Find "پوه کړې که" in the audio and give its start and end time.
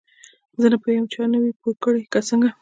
1.61-2.19